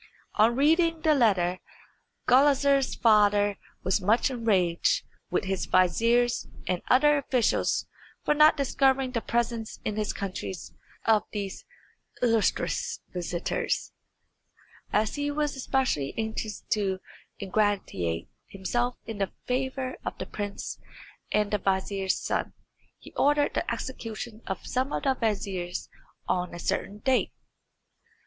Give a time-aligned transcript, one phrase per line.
[0.33, 1.59] On reading the letter
[2.27, 7.85] Gulizar's father was much enraged with his viziers and other officials
[8.25, 10.55] for not discovering the presence in his country
[11.05, 11.65] of these
[12.19, 13.93] illustrious visitors,
[14.91, 16.97] as he was especially anxious to
[17.39, 20.79] ingratiate himself in the favour of the prince
[21.31, 22.53] and the vizier's son.
[22.97, 25.89] He ordered the execution of some of the viziers
[26.27, 27.33] on a certain date.